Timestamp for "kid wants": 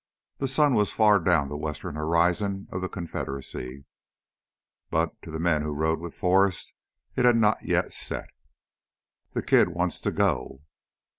9.45-10.01